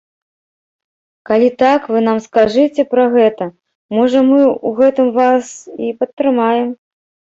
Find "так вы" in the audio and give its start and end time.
1.63-1.99